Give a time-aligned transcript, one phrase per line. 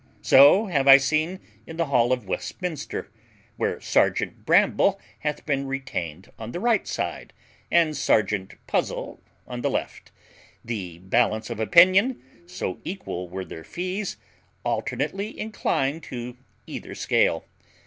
[0.23, 3.11] So have I seen, in the hall of Westminster,
[3.55, 7.33] where Serjeant Bramble hath been retained on the right side,
[7.71, 10.11] and Serjeant Puzzle on the left,
[10.65, 14.17] the balance of opinion (so equal were their fees)
[14.65, 17.45] alternately incline to either scale.